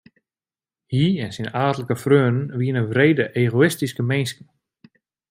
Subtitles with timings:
[0.93, 4.47] Hy en syn aadlike freonen wiene wrede egoïstyske minsken.